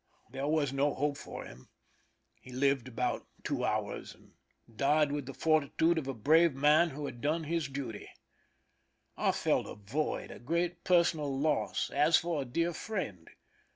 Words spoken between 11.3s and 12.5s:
loss, as for a